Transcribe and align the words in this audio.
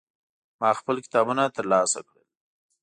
ما 0.59 0.69
خپل 0.79 0.95
کتابونه 1.05 1.43
ترلاسه 1.57 1.99
کړل. 2.07 2.23